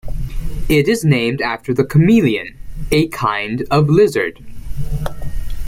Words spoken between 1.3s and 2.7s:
after the chameleon,